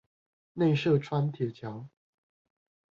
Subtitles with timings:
[0.53, 1.87] 內社川鐵橋